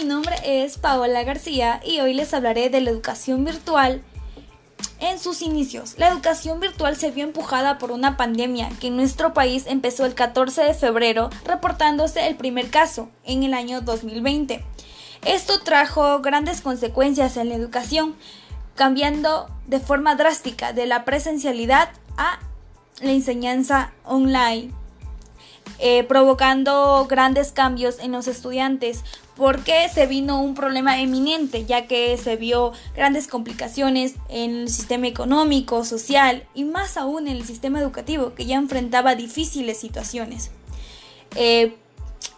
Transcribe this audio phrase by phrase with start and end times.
[0.00, 4.02] mi nombre es Paola García y hoy les hablaré de la educación virtual
[4.98, 5.94] en sus inicios.
[5.98, 10.14] La educación virtual se vio empujada por una pandemia que en nuestro país empezó el
[10.14, 14.64] 14 de febrero, reportándose el primer caso en el año 2020.
[15.26, 18.16] Esto trajo grandes consecuencias en la educación,
[18.76, 22.38] cambiando de forma drástica de la presencialidad a
[23.02, 24.72] la enseñanza online.
[25.78, 29.02] Eh, provocando grandes cambios en los estudiantes
[29.40, 35.06] porque se vino un problema eminente ya que se vio grandes complicaciones en el sistema
[35.06, 40.50] económico, social y más aún en el sistema educativo que ya enfrentaba difíciles situaciones.
[41.36, 41.74] Eh,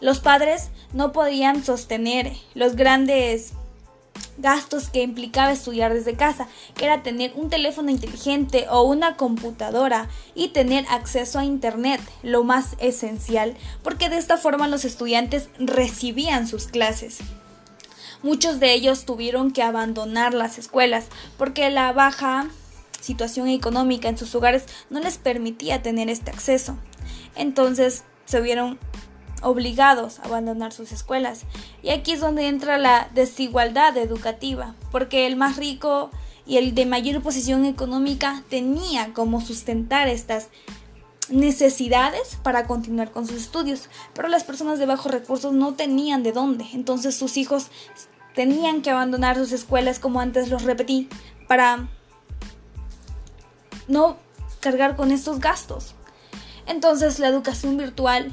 [0.00, 3.52] los padres no podían sostener los grandes
[4.38, 10.08] gastos que implicaba estudiar desde casa, que era tener un teléfono inteligente o una computadora
[10.34, 16.46] y tener acceso a Internet, lo más esencial, porque de esta forma los estudiantes recibían
[16.46, 17.18] sus clases.
[18.22, 22.46] Muchos de ellos tuvieron que abandonar las escuelas porque la baja
[23.00, 26.76] situación económica en sus hogares no les permitía tener este acceso.
[27.34, 28.78] Entonces se vieron
[29.42, 31.42] obligados a abandonar sus escuelas.
[31.82, 36.10] Y aquí es donde entra la desigualdad educativa, porque el más rico
[36.46, 40.48] y el de mayor posición económica tenía como sustentar estas
[41.28, 46.32] necesidades para continuar con sus estudios, pero las personas de bajos recursos no tenían de
[46.32, 47.68] dónde, entonces sus hijos
[48.34, 51.08] tenían que abandonar sus escuelas como antes los repetí
[51.46, 51.88] para
[53.88, 54.16] no
[54.60, 55.94] cargar con estos gastos.
[56.66, 58.32] Entonces la educación virtual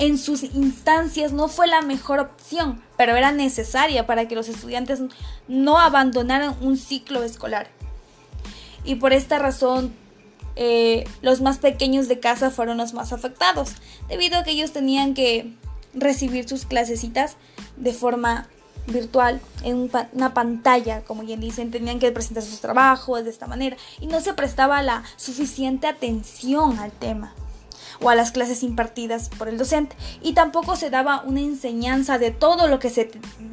[0.00, 5.00] en sus instancias no fue la mejor opción, pero era necesaria para que los estudiantes
[5.46, 7.68] no abandonaran un ciclo escolar.
[8.82, 9.92] Y por esta razón,
[10.56, 13.74] eh, los más pequeños de casa fueron los más afectados,
[14.08, 15.54] debido a que ellos tenían que
[15.92, 17.36] recibir sus clasecitas
[17.76, 18.48] de forma
[18.86, 23.76] virtual en una pantalla, como bien dicen, tenían que presentar sus trabajos de esta manera
[24.00, 27.34] y no se prestaba la suficiente atención al tema
[28.00, 32.30] o a las clases impartidas por el docente y tampoco se daba una enseñanza de
[32.30, 33.10] todo lo que se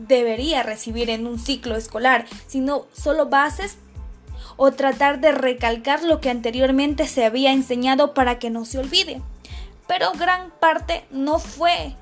[0.08, 3.78] debería recibir en un ciclo escolar, sino solo bases
[4.56, 9.22] o tratar de recalcar lo que anteriormente se había enseñado para que no se olvide.
[9.88, 11.96] Pero gran parte no fue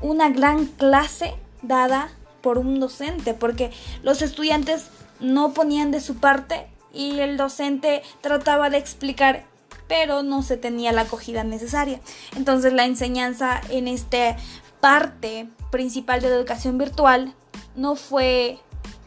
[0.00, 2.10] una gran clase dada
[2.40, 3.70] por un docente, porque
[4.02, 4.86] los estudiantes
[5.18, 9.44] no ponían de su parte y el docente trataba de explicar
[9.90, 12.00] pero no se tenía la acogida necesaria.
[12.36, 14.36] Entonces la enseñanza en esta
[14.80, 17.34] parte principal de la educación virtual
[17.74, 18.60] no fue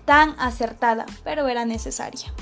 [0.04, 2.34] tan acertada, pero era necesaria.